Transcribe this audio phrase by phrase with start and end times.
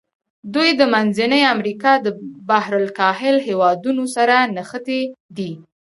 [0.53, 2.07] دوی د منځني امریکا د
[2.49, 5.01] بحر الکاهل هېوادونو سره نښتي
[5.37, 5.51] دي.